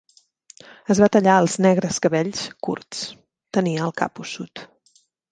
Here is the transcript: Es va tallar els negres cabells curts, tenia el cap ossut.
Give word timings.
Es 0.93 0.99
va 1.01 1.09
tallar 1.15 1.33
els 1.41 1.57
negres 1.65 1.99
cabells 2.05 2.41
curts, 2.67 3.03
tenia 3.59 3.83
el 3.89 3.93
cap 4.01 4.23
ossut. 4.25 4.65